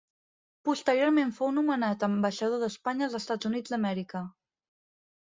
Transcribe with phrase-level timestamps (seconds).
[0.67, 4.23] Posteriorment fou nomenat ambaixador d'Espanya als Estats Units d'Amèrica.